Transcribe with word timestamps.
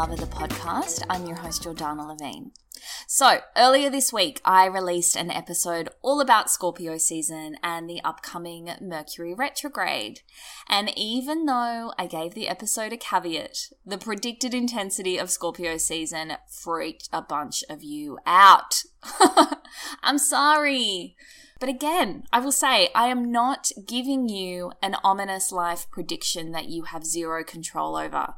Lover 0.00 0.16
the 0.16 0.22
podcast. 0.22 1.04
I'm 1.10 1.26
your 1.26 1.36
host 1.36 1.64
Jordana 1.64 2.08
Levine. 2.08 2.52
So, 3.06 3.40
earlier 3.54 3.90
this 3.90 4.14
week 4.14 4.40
I 4.46 4.64
released 4.64 5.14
an 5.14 5.30
episode 5.30 5.90
all 6.00 6.22
about 6.22 6.50
Scorpio 6.50 6.96
season 6.96 7.58
and 7.62 7.86
the 7.86 8.00
upcoming 8.02 8.70
Mercury 8.80 9.34
retrograde. 9.34 10.20
And 10.70 10.90
even 10.96 11.44
though 11.44 11.92
I 11.98 12.06
gave 12.06 12.32
the 12.32 12.48
episode 12.48 12.94
a 12.94 12.96
caveat, 12.96 13.74
the 13.84 13.98
predicted 13.98 14.54
intensity 14.54 15.18
of 15.18 15.30
Scorpio 15.30 15.76
season 15.76 16.38
freaked 16.48 17.10
a 17.12 17.20
bunch 17.20 17.62
of 17.68 17.82
you 17.82 18.16
out. 18.24 18.84
I'm 20.02 20.16
sorry. 20.16 21.14
But 21.60 21.68
again, 21.68 22.24
I 22.32 22.40
will 22.40 22.52
say, 22.52 22.88
I 22.94 23.08
am 23.08 23.30
not 23.30 23.70
giving 23.86 24.30
you 24.30 24.72
an 24.82 24.96
ominous 25.04 25.52
life 25.52 25.86
prediction 25.90 26.52
that 26.52 26.70
you 26.70 26.84
have 26.84 27.04
zero 27.04 27.44
control 27.44 27.96
over. 27.96 28.34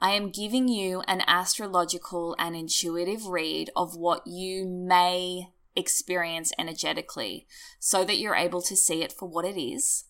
I 0.00 0.10
am 0.12 0.30
giving 0.30 0.68
you 0.68 1.00
an 1.08 1.22
astrological 1.26 2.36
and 2.38 2.54
intuitive 2.54 3.26
read 3.26 3.70
of 3.74 3.96
what 3.96 4.24
you 4.24 4.66
may 4.66 5.48
experience 5.74 6.52
energetically 6.58 7.48
so 7.80 8.04
that 8.04 8.18
you're 8.18 8.36
able 8.36 8.62
to 8.62 8.76
see 8.76 9.02
it 9.02 9.12
for 9.12 9.28
what 9.28 9.44
it 9.44 9.60
is 9.60 10.04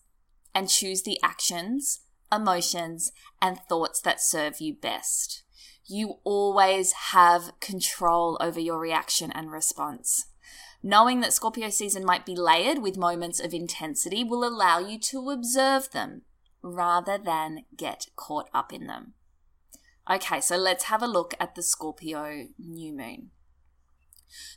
and 0.53 0.69
choose 0.69 1.01
the 1.01 1.19
actions, 1.23 2.01
emotions, 2.31 3.11
and 3.41 3.59
thoughts 3.67 3.99
that 4.01 4.21
serve 4.21 4.61
you 4.61 4.75
best. 4.75 5.43
You 5.87 6.19
always 6.23 6.91
have 6.91 7.59
control 7.59 8.37
over 8.39 8.59
your 8.59 8.79
reaction 8.79 9.31
and 9.31 9.51
response. 9.51 10.27
Knowing 10.83 11.19
that 11.19 11.33
Scorpio 11.33 11.69
season 11.69 12.03
might 12.03 12.25
be 12.25 12.35
layered 12.35 12.79
with 12.79 12.97
moments 12.97 13.39
of 13.39 13.53
intensity 13.53 14.23
will 14.23 14.43
allow 14.43 14.79
you 14.79 14.97
to 14.97 15.29
observe 15.29 15.91
them 15.91 16.23
rather 16.63 17.17
than 17.17 17.65
get 17.75 18.07
caught 18.15 18.49
up 18.53 18.73
in 18.73 18.87
them. 18.87 19.13
Okay, 20.09 20.41
so 20.41 20.57
let's 20.57 20.85
have 20.85 21.03
a 21.03 21.07
look 21.07 21.35
at 21.39 21.55
the 21.55 21.61
Scorpio 21.61 22.47
new 22.57 22.93
moon. 22.93 23.29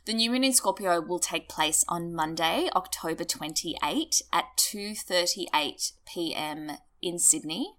The 0.05 0.13
new 0.13 0.31
moon 0.31 0.43
in 0.43 0.53
Scorpio 0.53 1.01
will 1.01 1.19
take 1.19 1.49
place 1.49 1.83
on 1.87 2.13
Monday, 2.13 2.69
October 2.75 3.23
28 3.23 4.21
at 4.31 4.45
2:38 4.57 5.91
p.m. 6.05 6.71
in 7.01 7.19
Sydney, 7.19 7.75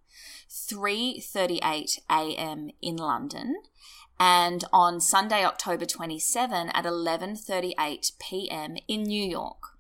3:38 0.51 1.99
a.m. 2.11 2.71
in 2.81 2.97
London, 2.97 3.57
and 4.19 4.65
on 4.73 5.01
Sunday, 5.01 5.45
October 5.45 5.85
27 5.85 6.71
at 6.71 6.85
11:38 6.85 8.13
p.m. 8.19 8.77
in 8.89 9.03
New 9.03 9.25
York. 9.25 9.77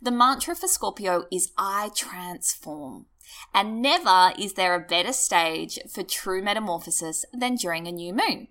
The 0.00 0.10
mantra 0.10 0.54
for 0.54 0.68
Scorpio 0.68 1.24
is 1.30 1.52
I 1.56 1.90
transform. 1.94 3.06
And 3.52 3.82
never 3.82 4.32
is 4.38 4.54
there 4.54 4.74
a 4.74 4.80
better 4.80 5.12
stage 5.12 5.78
for 5.92 6.02
true 6.02 6.42
metamorphosis 6.42 7.24
than 7.32 7.56
during 7.56 7.86
a 7.86 7.92
new 7.92 8.12
moon. 8.12 8.48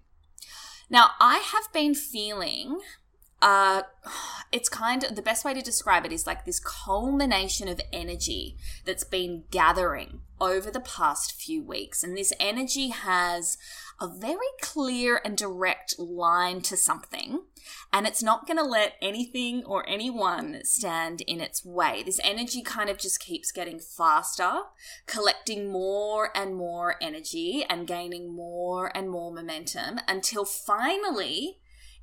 Now, 0.89 1.11
I 1.19 1.37
have 1.37 1.71
been 1.73 1.95
feeling 1.95 2.79
uh 3.41 3.83
it's 4.51 4.69
kind 4.69 5.03
of 5.03 5.15
the 5.15 5.21
best 5.21 5.43
way 5.43 5.53
to 5.53 5.61
describe 5.61 6.05
it 6.05 6.13
is 6.13 6.25
like 6.25 6.45
this 6.45 6.59
culmination 6.59 7.67
of 7.67 7.81
energy 7.91 8.55
that's 8.85 9.03
been 9.03 9.43
gathering 9.51 10.21
over 10.39 10.69
the 10.69 10.79
past 10.79 11.33
few 11.33 11.63
weeks. 11.63 12.03
And 12.03 12.17
this 12.17 12.33
energy 12.39 12.89
has 12.89 13.57
a 13.99 14.07
very 14.07 14.37
clear 14.61 15.21
and 15.23 15.37
direct 15.37 15.97
line 15.97 16.61
to 16.61 16.75
something 16.75 17.41
and 17.93 18.05
it's 18.05 18.21
not 18.21 18.45
going 18.45 18.57
to 18.57 18.63
let 18.63 18.95
anything 19.01 19.63
or 19.65 19.87
anyone 19.87 20.59
stand 20.63 21.21
in 21.21 21.39
its 21.39 21.65
way. 21.65 22.03
This 22.05 22.19
energy 22.23 22.61
kind 22.61 22.89
of 22.89 22.97
just 22.97 23.19
keeps 23.19 23.51
getting 23.51 23.79
faster 23.79 24.63
collecting 25.07 25.71
more 25.71 26.29
and 26.35 26.55
more 26.55 26.95
energy 27.01 27.65
and 27.69 27.87
gaining 27.87 28.33
more 28.35 28.95
and 28.95 29.09
more 29.09 29.31
momentum 29.31 29.99
until 30.07 30.43
finally 30.43 31.59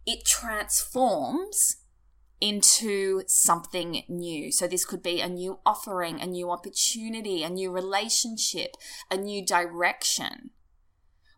it 0.06 0.24
transforms 0.24 1.76
into 2.40 3.22
something 3.28 4.02
new. 4.08 4.50
So, 4.50 4.66
this 4.66 4.84
could 4.84 5.02
be 5.02 5.20
a 5.20 5.28
new 5.28 5.60
offering, 5.64 6.20
a 6.20 6.26
new 6.26 6.50
opportunity, 6.50 7.42
a 7.42 7.50
new 7.50 7.70
relationship, 7.70 8.76
a 9.10 9.16
new 9.16 9.46
direction, 9.46 10.50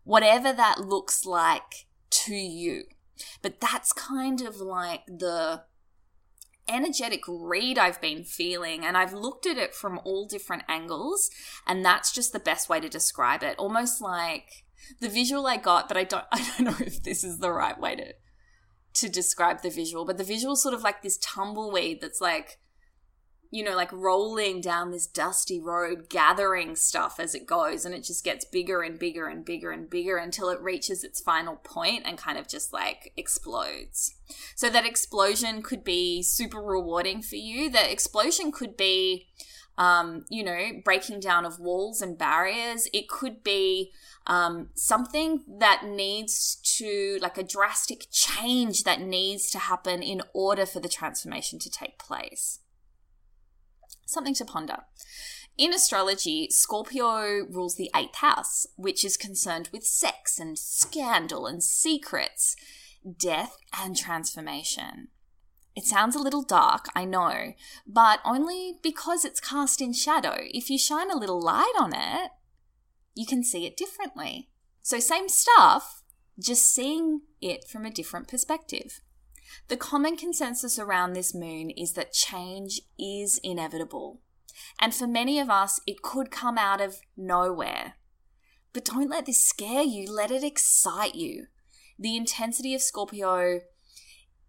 whatever 0.03 0.51
that 0.51 0.79
looks 0.79 1.25
like 1.25 1.87
to 2.09 2.33
you. 2.33 2.85
But 3.41 3.61
that's 3.61 3.93
kind 3.93 4.41
of 4.41 4.57
like 4.57 5.05
the 5.05 5.63
energetic 6.67 7.21
read 7.27 7.77
I've 7.77 8.01
been 8.01 8.23
feeling, 8.23 8.83
and 8.83 8.97
I've 8.97 9.13
looked 9.13 9.45
at 9.45 9.57
it 9.57 9.75
from 9.75 9.99
all 10.03 10.25
different 10.25 10.63
angles, 10.67 11.29
and 11.67 11.85
that's 11.85 12.11
just 12.11 12.33
the 12.33 12.39
best 12.39 12.67
way 12.67 12.79
to 12.79 12.89
describe 12.89 13.43
it. 13.43 13.57
Almost 13.59 14.01
like 14.01 14.65
the 14.99 15.09
visual 15.09 15.45
I 15.47 15.57
got, 15.57 15.87
but 15.87 15.97
I 15.97 16.03
don't 16.03 16.25
I 16.31 16.43
don't 16.43 16.65
know 16.65 16.85
if 16.85 17.03
this 17.03 17.23
is 17.23 17.37
the 17.37 17.51
right 17.51 17.79
way 17.79 17.95
to 17.95 18.13
to 18.95 19.09
describe 19.09 19.61
the 19.61 19.69
visual, 19.69 20.05
but 20.05 20.17
the 20.17 20.23
visual 20.23 20.55
sort 20.55 20.73
of 20.73 20.81
like 20.81 21.01
this 21.01 21.17
tumbleweed 21.17 22.01
that's 22.01 22.21
like, 22.21 22.59
you 23.51 23.63
know, 23.63 23.75
like 23.75 23.91
rolling 23.93 24.59
down 24.59 24.91
this 24.91 25.05
dusty 25.05 25.61
road, 25.61 26.09
gathering 26.09 26.75
stuff 26.75 27.19
as 27.19 27.35
it 27.35 27.45
goes, 27.45 27.85
and 27.85 27.93
it 27.93 28.03
just 28.03 28.23
gets 28.23 28.43
bigger 28.43 28.81
and 28.81 28.97
bigger 28.97 29.27
and 29.27 29.45
bigger 29.45 29.71
and 29.71 29.89
bigger 29.89 30.17
until 30.17 30.49
it 30.49 30.61
reaches 30.61 31.03
its 31.03 31.21
final 31.21 31.55
point 31.57 32.03
and 32.05 32.17
kind 32.17 32.37
of 32.37 32.47
just 32.47 32.73
like 32.73 33.13
explodes. 33.15 34.15
So 34.55 34.69
that 34.69 34.85
explosion 34.85 35.61
could 35.61 35.83
be 35.83 36.23
super 36.23 36.61
rewarding 36.61 37.21
for 37.21 37.35
you. 37.35 37.69
The 37.69 37.91
explosion 37.91 38.51
could 38.51 38.75
be, 38.75 39.27
um, 39.77 40.25
you 40.29 40.43
know, 40.43 40.71
breaking 40.83 41.19
down 41.19 41.45
of 41.45 41.59
walls 41.59 42.01
and 42.01 42.17
barriers. 42.17 42.89
It 42.93 43.07
could 43.07 43.43
be 43.43 43.91
um, 44.27 44.69
something 44.73 45.43
that 45.59 45.83
needs 45.85 46.57
to, 46.77 47.19
like 47.21 47.37
a 47.37 47.43
drastic 47.43 48.07
change 48.11 48.83
that 48.83 49.01
needs 49.01 49.49
to 49.51 49.59
happen 49.59 50.01
in 50.01 50.21
order 50.33 50.65
for 50.65 50.79
the 50.79 50.89
transformation 50.89 51.59
to 51.59 51.69
take 51.69 51.99
place. 51.99 52.59
Something 54.05 54.35
to 54.35 54.45
ponder. 54.45 54.77
In 55.57 55.73
astrology, 55.73 56.49
Scorpio 56.49 57.45
rules 57.49 57.75
the 57.75 57.89
eighth 57.95 58.15
house, 58.15 58.67
which 58.75 59.05
is 59.05 59.15
concerned 59.15 59.69
with 59.71 59.85
sex 59.85 60.37
and 60.37 60.59
scandal 60.59 61.47
and 61.47 61.63
secrets, 61.63 62.55
death 63.17 63.55
and 63.73 63.95
transformation. 63.95 65.07
It 65.75 65.85
sounds 65.85 66.15
a 66.15 66.21
little 66.21 66.43
dark, 66.43 66.87
I 66.95 67.05
know, 67.05 67.53
but 67.87 68.19
only 68.25 68.79
because 68.81 69.25
it's 69.25 69.39
cast 69.39 69.81
in 69.81 69.93
shadow. 69.93 70.37
If 70.39 70.69
you 70.69 70.77
shine 70.77 71.11
a 71.11 71.17
little 71.17 71.41
light 71.41 71.73
on 71.79 71.93
it, 71.93 72.31
you 73.13 73.25
can 73.25 73.43
see 73.43 73.65
it 73.65 73.77
differently. 73.77 74.49
So, 74.81 74.99
same 74.99 75.29
stuff, 75.29 76.03
just 76.39 76.73
seeing 76.73 77.21
it 77.41 77.67
from 77.67 77.85
a 77.85 77.91
different 77.91 78.27
perspective. 78.27 79.01
The 79.67 79.77
common 79.77 80.17
consensus 80.17 80.77
around 80.77 81.13
this 81.13 81.33
moon 81.33 81.69
is 81.69 81.93
that 81.93 82.13
change 82.13 82.81
is 82.99 83.39
inevitable. 83.43 84.21
And 84.79 84.93
for 84.93 85.07
many 85.07 85.39
of 85.39 85.49
us, 85.49 85.79
it 85.87 86.01
could 86.01 86.31
come 86.31 86.57
out 86.57 86.81
of 86.81 86.97
nowhere. 87.15 87.93
But 88.73 88.85
don't 88.85 89.09
let 89.09 89.25
this 89.25 89.45
scare 89.45 89.83
you, 89.83 90.11
let 90.11 90.31
it 90.31 90.43
excite 90.43 91.15
you. 91.15 91.47
The 91.97 92.17
intensity 92.17 92.75
of 92.75 92.81
Scorpio 92.81 93.61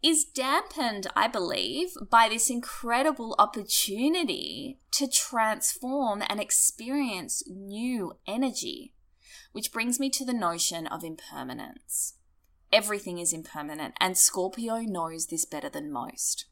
is 0.02 0.24
dampened, 0.24 1.06
I 1.14 1.28
believe, 1.28 1.90
by 2.10 2.28
this 2.28 2.50
incredible 2.50 3.34
opportunity 3.38 4.78
to 4.92 5.08
transform 5.08 6.22
and 6.28 6.40
experience 6.40 7.42
new 7.48 8.14
energy. 8.26 8.94
Which 9.56 9.72
brings 9.72 9.98
me 9.98 10.10
to 10.10 10.24
the 10.26 10.34
notion 10.34 10.86
of 10.86 11.02
impermanence. 11.02 12.12
Everything 12.70 13.18
is 13.18 13.32
impermanent, 13.32 13.94
and 13.98 14.18
Scorpio 14.18 14.80
knows 14.80 15.28
this 15.28 15.46
better 15.46 15.70
than 15.70 15.90
most. 15.90 16.44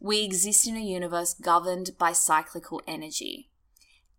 We 0.00 0.22
exist 0.22 0.64
in 0.64 0.76
a 0.76 0.80
universe 0.80 1.34
governed 1.34 1.98
by 1.98 2.12
cyclical 2.12 2.80
energy. 2.86 3.50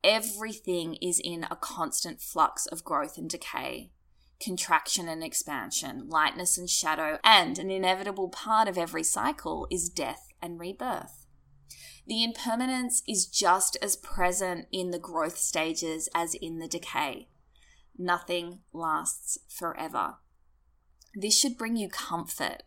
Everything 0.04 0.96
is 0.96 1.22
in 1.24 1.48
a 1.50 1.56
constant 1.56 2.20
flux 2.20 2.66
of 2.66 2.84
growth 2.84 3.18
and 3.18 3.30
decay, 3.30 3.92
contraction 4.42 5.08
and 5.08 5.24
expansion, 5.24 6.10
lightness 6.10 6.58
and 6.58 6.70
shadow, 6.70 7.20
and 7.24 7.58
an 7.58 7.72
inevitable 7.72 8.28
part 8.28 8.68
of 8.68 8.78
every 8.78 9.04
cycle 9.04 9.70
is 9.72 9.88
death 9.88 10.28
and 10.42 10.60
rebirth. 10.60 11.28
The 12.06 12.26
impermanence 12.26 13.04
is 13.08 13.26
just 13.26 13.78
as 13.82 13.96
present 13.96 14.68
in 14.74 14.92
the 14.92 15.00
growth 15.00 15.38
stages 15.38 16.10
as 16.14 16.34
in 16.34 16.60
the 16.60 16.68
decay. 16.68 17.30
Nothing 17.98 18.60
lasts 18.74 19.38
forever. 19.50 20.18
This 21.16 21.38
should 21.38 21.58
bring 21.58 21.76
you 21.76 21.90
comfort. 21.90 22.64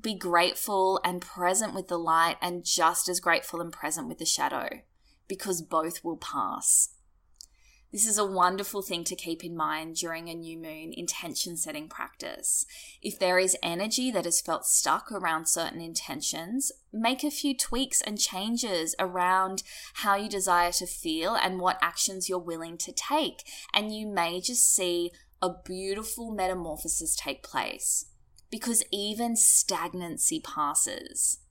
Be 0.00 0.14
grateful 0.14 1.00
and 1.04 1.20
present 1.20 1.74
with 1.74 1.88
the 1.88 1.98
light, 1.98 2.36
and 2.40 2.64
just 2.64 3.08
as 3.08 3.20
grateful 3.20 3.60
and 3.60 3.72
present 3.72 4.08
with 4.08 4.18
the 4.18 4.24
shadow, 4.24 4.80
because 5.28 5.62
both 5.62 6.02
will 6.02 6.16
pass. 6.16 6.88
This 7.92 8.06
is 8.06 8.16
a 8.16 8.24
wonderful 8.24 8.80
thing 8.80 9.04
to 9.04 9.14
keep 9.14 9.44
in 9.44 9.54
mind 9.54 9.96
during 9.96 10.30
a 10.30 10.34
new 10.34 10.56
moon 10.56 10.94
intention 10.96 11.58
setting 11.58 11.88
practice. 11.88 12.64
If 13.02 13.18
there 13.18 13.38
is 13.38 13.54
energy 13.62 14.10
that 14.10 14.24
has 14.24 14.40
felt 14.40 14.64
stuck 14.64 15.12
around 15.12 15.46
certain 15.46 15.82
intentions, 15.82 16.72
make 16.90 17.22
a 17.22 17.30
few 17.30 17.54
tweaks 17.54 18.00
and 18.00 18.18
changes 18.18 18.94
around 18.98 19.62
how 19.96 20.16
you 20.16 20.30
desire 20.30 20.72
to 20.72 20.86
feel 20.86 21.34
and 21.34 21.60
what 21.60 21.76
actions 21.82 22.30
you're 22.30 22.38
willing 22.38 22.78
to 22.78 22.92
take. 22.92 23.44
And 23.74 23.94
you 23.94 24.06
may 24.06 24.40
just 24.40 24.74
see 24.74 25.10
a 25.42 25.50
beautiful 25.62 26.30
metamorphosis 26.30 27.14
take 27.14 27.42
place 27.42 28.06
because 28.50 28.82
even 28.90 29.36
stagnancy 29.36 30.40
passes. 30.40 31.41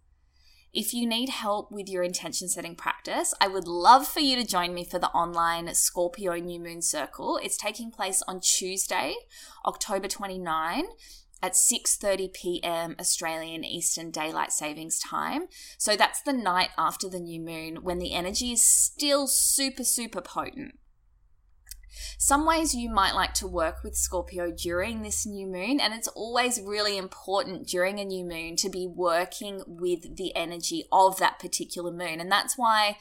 If 0.74 0.94
you 0.94 1.06
need 1.06 1.28
help 1.28 1.70
with 1.70 1.90
your 1.90 2.02
intention 2.02 2.48
setting 2.48 2.76
practice, 2.76 3.34
I 3.42 3.50
would 3.50 3.68
love 3.68 4.08
for 4.08 4.22
you 4.22 4.38
to 4.38 4.48
join 4.48 4.74
me 4.74 4.86
for 4.86 5.00
the 5.00 5.10
online 5.10 5.74
Scorpio 5.74 6.36
New 6.36 6.62
Moon 6.62 6.82
Circle. 6.82 7.42
It's 7.44 7.58
taking 7.58 7.92
place 7.92 8.24
on 8.26 8.40
Tuesday, 8.40 9.16
October 9.66 10.08
29 10.08 10.86
at 11.44 11.54
6:30 11.56 12.34
p.m. 12.34 12.96
Australian 13.02 13.66
Eastern 13.66 14.12
Daylight 14.12 14.54
Savings 14.54 14.98
Time. 14.98 15.48
So 15.78 15.98
that's 15.98 16.22
the 16.22 16.32
night 16.32 16.70
after 16.78 17.10
the 17.10 17.20
new 17.20 17.42
moon 17.42 17.84
when 17.84 18.00
the 18.00 18.14
energy 18.14 18.54
is 18.54 18.66
still 18.66 19.28
super 19.28 19.84
super 19.84 20.22
potent. 20.22 20.76
Some 22.18 22.46
ways 22.46 22.74
you 22.74 22.90
might 22.90 23.14
like 23.14 23.34
to 23.36 23.48
work 23.48 23.84
with 23.84 23.96
Scorpio 23.96 24.52
during 24.52 25.02
this 25.02 25.26
new 25.26 25.48
moon, 25.48 25.80
and 25.80 25.94
it's 25.94 26.08
always 26.10 26.62
really 26.62 26.98
important 26.98 27.68
during 27.68 28.00
a 28.00 28.06
new 28.06 28.26
moon 28.26 28.56
to 28.58 28.70
be 28.70 28.88
working 28.88 29.64
with 29.68 30.16
the 30.18 30.36
energy 30.36 30.86
of 30.92 31.18
that 31.20 31.40
particular 31.40 31.92
moon, 31.92 32.20
and 32.20 32.32
that's 32.32 32.58
why 32.58 32.98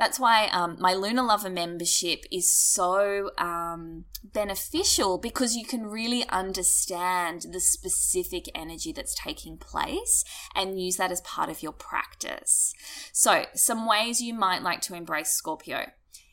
that's 0.00 0.18
why 0.18 0.46
um, 0.46 0.78
my 0.80 0.94
Lunar 0.94 1.22
Lover 1.22 1.50
membership 1.50 2.24
is 2.32 2.50
so 2.50 3.32
um, 3.36 4.06
beneficial 4.24 5.18
because 5.18 5.54
you 5.54 5.66
can 5.66 5.86
really 5.86 6.26
understand 6.30 7.46
the 7.52 7.60
specific 7.60 8.46
energy 8.54 8.92
that's 8.92 9.14
taking 9.14 9.58
place 9.58 10.24
and 10.54 10.80
use 10.80 10.96
that 10.96 11.12
as 11.12 11.20
part 11.20 11.50
of 11.50 11.62
your 11.62 11.72
practice. 11.72 12.72
So, 13.12 13.44
some 13.54 13.86
ways 13.86 14.22
you 14.22 14.32
might 14.32 14.62
like 14.62 14.80
to 14.82 14.94
embrace 14.94 15.32
Scorpio. 15.32 15.90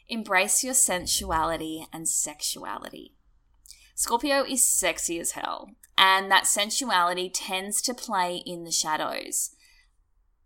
Embrace 0.10 0.64
your 0.64 0.74
sensuality 0.74 1.86
and 1.92 2.08
sexuality. 2.08 3.14
Scorpio 3.96 4.44
is 4.44 4.64
sexy 4.64 5.20
as 5.20 5.32
hell, 5.32 5.72
and 5.98 6.32
that 6.32 6.46
sensuality 6.46 7.30
tends 7.34 7.82
to 7.82 7.94
play 7.94 8.42
in 8.46 8.64
the 8.64 8.72
shadows. 8.72 9.56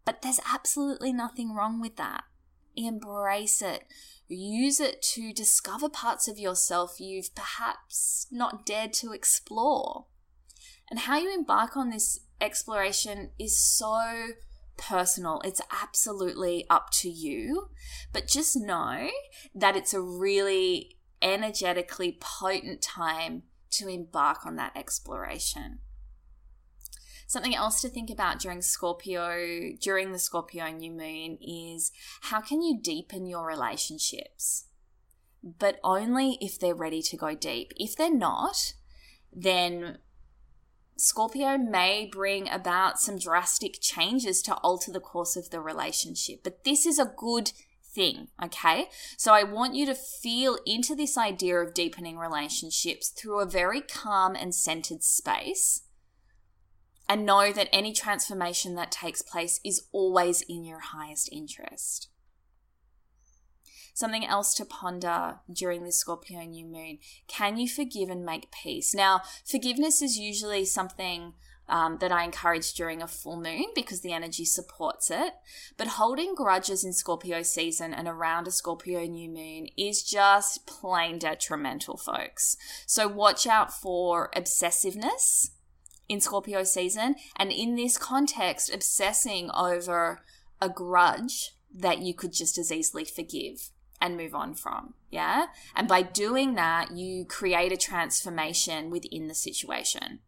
But 0.05 0.21
there's 0.21 0.39
absolutely 0.51 1.13
nothing 1.13 1.53
wrong 1.53 1.79
with 1.79 1.97
that. 1.97 2.23
Embrace 2.75 3.61
it. 3.61 3.83
Use 4.27 4.79
it 4.79 5.01
to 5.13 5.33
discover 5.33 5.89
parts 5.89 6.27
of 6.27 6.39
yourself 6.39 6.99
you've 6.99 7.35
perhaps 7.35 8.27
not 8.31 8.65
dared 8.65 8.93
to 8.93 9.11
explore. 9.11 10.05
And 10.89 11.01
how 11.01 11.17
you 11.17 11.33
embark 11.33 11.75
on 11.75 11.89
this 11.89 12.21
exploration 12.39 13.31
is 13.37 13.61
so 13.61 14.29
personal. 14.81 15.41
It's 15.45 15.61
absolutely 15.71 16.65
up 16.69 16.89
to 16.93 17.09
you. 17.09 17.69
But 18.11 18.27
just 18.27 18.57
know 18.57 19.09
that 19.55 19.77
it's 19.77 19.93
a 19.93 20.01
really 20.01 20.97
energetically 21.21 22.17
potent 22.19 22.81
time 22.81 23.43
to 23.71 23.87
embark 23.87 24.45
on 24.45 24.55
that 24.57 24.75
exploration. 24.75 25.79
Something 27.27 27.55
else 27.55 27.79
to 27.81 27.87
think 27.87 28.09
about 28.09 28.39
during 28.39 28.61
Scorpio, 28.61 29.71
during 29.79 30.11
the 30.11 30.19
Scorpio 30.19 30.69
new 30.69 30.91
moon, 30.91 31.37
is 31.41 31.93
how 32.23 32.41
can 32.41 32.61
you 32.61 32.77
deepen 32.81 33.25
your 33.25 33.47
relationships? 33.47 34.65
But 35.41 35.79
only 35.81 36.37
if 36.41 36.59
they're 36.59 36.75
ready 36.75 37.01
to 37.03 37.15
go 37.15 37.33
deep. 37.33 37.71
If 37.77 37.95
they're 37.95 38.13
not, 38.13 38.73
then 39.31 39.99
Scorpio 40.97 41.57
may 41.57 42.07
bring 42.11 42.49
about 42.49 42.99
some 42.99 43.17
drastic 43.17 43.79
changes 43.81 44.41
to 44.43 44.55
alter 44.55 44.91
the 44.91 44.99
course 44.99 45.35
of 45.35 45.49
the 45.49 45.59
relationship, 45.59 46.41
but 46.43 46.63
this 46.63 46.85
is 46.85 46.99
a 46.99 47.11
good 47.17 47.51
thing, 47.83 48.27
okay? 48.43 48.89
So 49.17 49.33
I 49.33 49.43
want 49.43 49.75
you 49.75 49.85
to 49.87 49.95
feel 49.95 50.57
into 50.65 50.95
this 50.95 51.17
idea 51.17 51.57
of 51.57 51.73
deepening 51.73 52.17
relationships 52.17 53.09
through 53.09 53.39
a 53.39 53.45
very 53.45 53.81
calm 53.81 54.35
and 54.35 54.53
centered 54.53 55.03
space. 55.03 55.83
And 57.09 57.25
know 57.25 57.51
that 57.51 57.67
any 57.73 57.91
transformation 57.91 58.75
that 58.75 58.91
takes 58.91 59.21
place 59.21 59.59
is 59.65 59.87
always 59.91 60.41
in 60.43 60.63
your 60.63 60.79
highest 60.79 61.29
interest. 61.31 62.07
Something 63.93 64.25
else 64.25 64.53
to 64.55 64.65
ponder 64.65 65.39
during 65.51 65.83
this 65.83 65.97
Scorpio 65.97 66.41
new 66.43 66.65
moon. 66.65 66.99
Can 67.27 67.57
you 67.57 67.67
forgive 67.67 68.09
and 68.09 68.25
make 68.25 68.51
peace? 68.51 68.93
Now, 68.93 69.21
forgiveness 69.45 70.01
is 70.01 70.17
usually 70.17 70.65
something 70.65 71.33
um, 71.71 71.97
that 71.99 72.11
I 72.11 72.23
encourage 72.23 72.73
during 72.73 73.01
a 73.01 73.07
full 73.07 73.37
moon 73.37 73.65
because 73.73 74.01
the 74.01 74.11
energy 74.11 74.43
supports 74.43 75.09
it. 75.09 75.33
But 75.77 75.87
holding 75.87 76.35
grudges 76.35 76.83
in 76.83 76.93
Scorpio 76.93 77.41
season 77.43 77.93
and 77.93 78.07
around 78.07 78.47
a 78.47 78.51
Scorpio 78.51 79.05
new 79.05 79.29
moon 79.29 79.67
is 79.77 80.03
just 80.03 80.67
plain 80.67 81.17
detrimental, 81.17 81.97
folks. 81.97 82.57
So 82.85 83.07
watch 83.07 83.47
out 83.47 83.73
for 83.73 84.29
obsessiveness 84.35 85.51
in 86.09 86.19
Scorpio 86.19 86.63
season. 86.63 87.15
And 87.37 87.51
in 87.51 87.75
this 87.75 87.97
context, 87.97 88.73
obsessing 88.73 89.49
over 89.51 90.21
a 90.59 90.67
grudge 90.67 91.55
that 91.73 91.99
you 91.99 92.13
could 92.13 92.33
just 92.33 92.57
as 92.57 92.69
easily 92.69 93.05
forgive 93.05 93.69
and 94.01 94.17
move 94.17 94.33
on 94.35 94.55
from. 94.55 94.95
Yeah. 95.09 95.47
And 95.75 95.87
by 95.87 96.01
doing 96.01 96.55
that, 96.55 96.91
you 96.91 97.25
create 97.25 97.71
a 97.71 97.77
transformation 97.77 98.89
within 98.89 99.27
the 99.27 99.35
situation. 99.35 100.19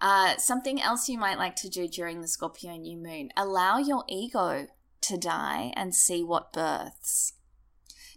Uh, 0.00 0.36
something 0.36 0.80
else 0.80 1.08
you 1.08 1.18
might 1.18 1.38
like 1.38 1.56
to 1.56 1.68
do 1.68 1.86
during 1.86 2.20
the 2.20 2.28
Scorpio 2.28 2.76
new 2.76 2.96
moon 2.96 3.30
allow 3.36 3.78
your 3.78 4.04
ego 4.08 4.66
to 5.02 5.16
die 5.16 5.72
and 5.76 5.94
see 5.94 6.22
what 6.22 6.52
births. 6.52 7.34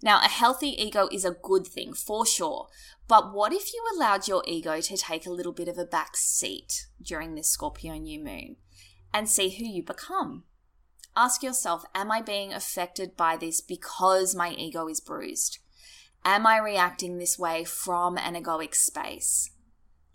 Now, 0.02 0.20
a 0.20 0.28
healthy 0.28 0.70
ego 0.82 1.08
is 1.12 1.26
a 1.26 1.32
good 1.32 1.66
thing 1.66 1.94
for 1.94 2.26
sure, 2.26 2.68
but 3.08 3.34
what 3.34 3.54
if 3.54 3.74
you 3.74 3.84
allowed 3.96 4.28
your 4.28 4.44
ego 4.46 4.80
to 4.82 4.98
take 4.98 5.26
a 5.26 5.32
little 5.32 5.54
bit 5.54 5.68
of 5.68 5.78
a 5.78 5.86
back 5.86 6.16
seat 6.18 6.88
during 7.02 7.36
this 7.36 7.50
Scorpio 7.50 7.94
new 7.96 8.24
moon 8.24 8.58
and 9.14 9.30
see 9.30 9.50
who 9.50 9.66
you 9.66 9.82
become? 9.82 10.44
Ask 11.18 11.42
yourself 11.42 11.84
Am 11.96 12.12
I 12.12 12.22
being 12.22 12.54
affected 12.54 13.18
by 13.18 13.38
this 13.38 13.60
because 13.60 14.36
my 14.36 14.52
ego 14.52 14.88
is 14.88 15.02
bruised? 15.02 15.58
Am 16.24 16.46
I 16.46 16.60
reacting 16.60 17.18
this 17.18 17.40
way 17.40 17.64
from 17.64 18.20
an 18.20 18.36
egoic 18.36 18.76
space? 18.76 19.50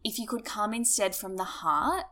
If 0.05 0.17
you 0.21 0.29
could 0.29 0.45
come 0.45 0.73
instead 0.73 1.17
from 1.17 1.37
the 1.37 1.45
heart 1.45 2.05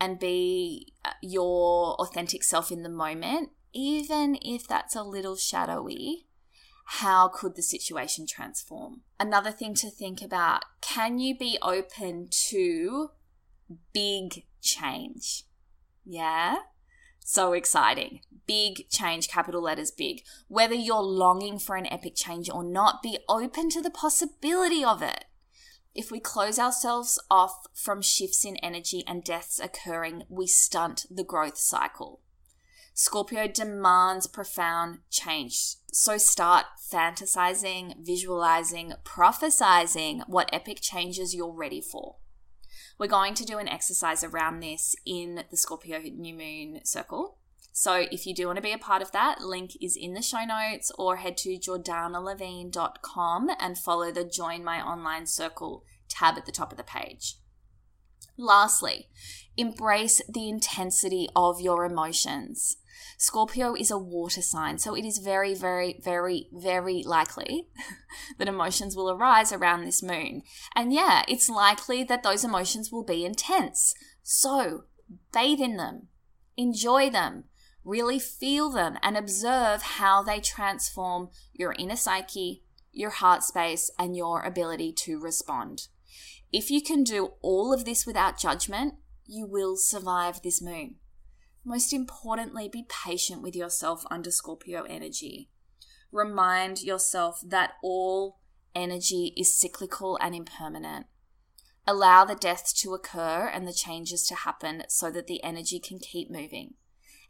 and 0.00 0.18
be 0.18 0.92
uh, 1.04 1.10
your 1.22 1.94
authentic 2.00 2.42
self 2.42 2.72
in 2.72 2.82
the 2.82 2.88
moment, 2.88 3.50
even 3.72 4.36
if 4.42 4.66
that's 4.66 4.96
a 4.96 5.04
little 5.04 5.36
shadowy, 5.36 6.26
how 6.86 7.28
could 7.28 7.54
the 7.54 7.62
situation 7.62 8.26
transform? 8.26 9.02
Another 9.20 9.52
thing 9.52 9.74
to 9.74 9.90
think 9.90 10.20
about 10.20 10.64
can 10.80 11.20
you 11.20 11.38
be 11.38 11.56
open 11.62 12.28
to 12.48 13.10
big 13.92 14.44
change? 14.60 15.44
Yeah? 16.04 16.56
So 17.26 17.54
exciting. 17.54 18.20
Big 18.46 18.90
change, 18.90 19.28
capital 19.28 19.62
letters 19.62 19.90
big. 19.90 20.22
Whether 20.48 20.74
you're 20.74 21.00
longing 21.02 21.58
for 21.58 21.74
an 21.74 21.86
epic 21.86 22.14
change 22.14 22.50
or 22.50 22.62
not, 22.62 23.02
be 23.02 23.18
open 23.30 23.70
to 23.70 23.80
the 23.80 23.90
possibility 23.90 24.84
of 24.84 25.02
it. 25.02 25.24
If 25.94 26.10
we 26.10 26.20
close 26.20 26.58
ourselves 26.58 27.18
off 27.30 27.66
from 27.72 28.02
shifts 28.02 28.44
in 28.44 28.56
energy 28.58 29.04
and 29.06 29.24
deaths 29.24 29.58
occurring, 29.58 30.24
we 30.28 30.46
stunt 30.46 31.06
the 31.10 31.24
growth 31.24 31.56
cycle. 31.56 32.20
Scorpio 32.92 33.48
demands 33.48 34.26
profound 34.26 34.98
change. 35.10 35.76
So 35.92 36.18
start 36.18 36.66
fantasizing, 36.92 38.04
visualizing, 38.04 38.92
prophesizing 39.02 40.28
what 40.28 40.50
epic 40.52 40.80
changes 40.82 41.34
you're 41.34 41.54
ready 41.54 41.80
for. 41.80 42.16
We're 42.98 43.06
going 43.06 43.34
to 43.34 43.44
do 43.44 43.58
an 43.58 43.68
exercise 43.68 44.22
around 44.24 44.60
this 44.60 44.94
in 45.04 45.44
the 45.50 45.56
Scorpio 45.56 45.98
new 46.00 46.34
moon 46.34 46.80
circle. 46.84 47.38
So 47.72 48.06
if 48.10 48.24
you 48.24 48.34
do 48.34 48.46
want 48.46 48.56
to 48.56 48.62
be 48.62 48.72
a 48.72 48.78
part 48.78 49.02
of 49.02 49.10
that, 49.12 49.40
link 49.40 49.72
is 49.80 49.96
in 49.96 50.14
the 50.14 50.22
show 50.22 50.44
notes 50.44 50.92
or 50.96 51.16
head 51.16 51.36
to 51.38 51.58
jordanalevine.com 51.58 53.50
and 53.58 53.76
follow 53.76 54.12
the 54.12 54.24
Join 54.24 54.62
My 54.62 54.80
Online 54.80 55.26
Circle 55.26 55.84
tab 56.08 56.36
at 56.36 56.46
the 56.46 56.52
top 56.52 56.70
of 56.70 56.78
the 56.78 56.84
page. 56.84 57.36
Lastly, 58.36 59.08
embrace 59.56 60.20
the 60.28 60.48
intensity 60.48 61.28
of 61.34 61.60
your 61.60 61.84
emotions. 61.84 62.76
Scorpio 63.18 63.74
is 63.74 63.90
a 63.90 63.98
water 63.98 64.42
sign, 64.42 64.78
so 64.78 64.94
it 64.94 65.04
is 65.04 65.18
very, 65.18 65.54
very, 65.54 66.00
very, 66.02 66.48
very 66.52 67.02
likely 67.02 67.68
that 68.38 68.48
emotions 68.48 68.96
will 68.96 69.10
arise 69.10 69.52
around 69.52 69.84
this 69.84 70.02
moon. 70.02 70.42
And 70.74 70.92
yeah, 70.92 71.22
it's 71.28 71.48
likely 71.48 72.04
that 72.04 72.22
those 72.22 72.44
emotions 72.44 72.90
will 72.90 73.04
be 73.04 73.24
intense. 73.24 73.94
So 74.22 74.84
bathe 75.32 75.60
in 75.60 75.76
them, 75.76 76.08
enjoy 76.56 77.10
them, 77.10 77.44
really 77.84 78.18
feel 78.18 78.70
them, 78.70 78.98
and 79.02 79.16
observe 79.16 79.82
how 79.82 80.22
they 80.22 80.40
transform 80.40 81.30
your 81.52 81.74
inner 81.78 81.96
psyche, 81.96 82.62
your 82.92 83.10
heart 83.10 83.42
space, 83.42 83.90
and 83.98 84.16
your 84.16 84.42
ability 84.42 84.92
to 84.92 85.20
respond. 85.20 85.88
If 86.52 86.70
you 86.70 86.80
can 86.80 87.02
do 87.02 87.32
all 87.42 87.72
of 87.72 87.84
this 87.84 88.06
without 88.06 88.38
judgment, 88.38 88.94
you 89.26 89.46
will 89.46 89.76
survive 89.76 90.42
this 90.42 90.62
moon. 90.62 90.96
Most 91.64 91.92
importantly, 91.92 92.68
be 92.68 92.86
patient 92.88 93.40
with 93.40 93.56
yourself 93.56 94.04
under 94.10 94.30
Scorpio 94.30 94.82
energy. 94.82 95.48
Remind 96.12 96.82
yourself 96.82 97.40
that 97.44 97.72
all 97.82 98.38
energy 98.74 99.32
is 99.36 99.58
cyclical 99.58 100.18
and 100.20 100.34
impermanent. 100.34 101.06
Allow 101.86 102.24
the 102.24 102.34
deaths 102.34 102.72
to 102.82 102.94
occur 102.94 103.50
and 103.52 103.66
the 103.66 103.72
changes 103.72 104.26
to 104.28 104.34
happen 104.34 104.84
so 104.88 105.10
that 105.10 105.26
the 105.26 105.42
energy 105.42 105.78
can 105.78 105.98
keep 105.98 106.30
moving. 106.30 106.74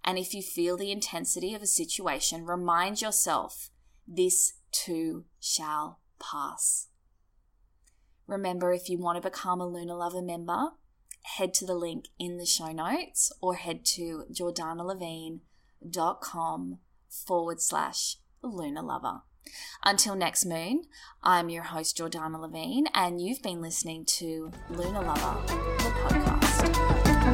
And 0.05 0.19
if 0.19 0.35
you 0.35 0.43
feel 0.43 0.76
the 0.76 0.93
intensity 0.93 1.55
of 1.55 1.62
a 1.62 1.67
situation, 1.67 2.45
remind 2.45 3.00
yourself 3.00 3.71
this 4.07 4.55
too 4.71 5.25
shall 5.41 6.00
pass. 6.21 6.88
Remember, 8.26 8.73
if 8.73 8.88
you 8.88 8.99
want 8.99 9.23
to 9.23 9.29
become 9.29 9.61
a 9.61 9.67
Lunar 9.67 9.95
Lover 9.95 10.23
member, 10.23 10.73
head 11.25 11.52
to 11.54 11.66
the 11.66 11.75
link 11.75 12.04
in 12.19 12.37
the 12.38 12.47
show 12.47 12.71
notes 12.71 13.33
or 13.40 13.57
head 13.57 13.85
to 13.85 14.25
jordanalevine.com 14.33 16.78
forward 17.09 17.61
slash 17.61 18.19
lunar 18.43 18.83
lover. 18.83 19.23
Until 19.85 20.14
next 20.14 20.45
moon, 20.45 20.85
I'm 21.23 21.49
your 21.49 21.64
host, 21.64 21.99
Jordana 21.99 22.40
Levine, 22.40 22.87
and 22.95 23.21
you've 23.21 23.43
been 23.43 23.61
listening 23.61 24.04
to 24.07 24.52
Lunar 24.71 25.02
Lover, 25.02 25.43
the 25.47 25.93
podcast. 26.09 27.34